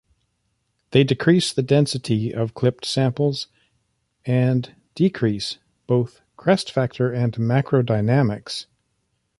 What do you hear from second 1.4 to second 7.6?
the density of clipped samples, and decrease both crest factor and